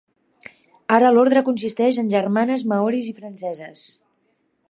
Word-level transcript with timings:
Ara 0.95 1.11
l'ordre 1.17 1.43
consisteix 1.49 2.01
en 2.03 2.09
Germanes 2.15 2.65
maoris 2.73 3.13
i 3.13 3.15
franceses. 3.21 3.85